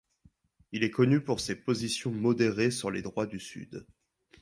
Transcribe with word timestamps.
Il 0.71 0.83
est 0.83 0.89
connu 0.89 1.21
pour 1.23 1.39
ses 1.39 1.55
positions 1.55 2.09
modérées 2.09 2.71
sur 2.71 2.89
les 2.89 3.03
droits 3.03 3.27
du 3.27 3.39
Sud. 3.39 3.85